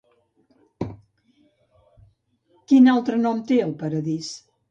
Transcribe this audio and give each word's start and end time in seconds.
Quin 2.71 2.89
altre 2.97 3.21
nom 3.27 3.45
té 3.53 3.61
el 3.67 3.77
paradís? 3.83 4.35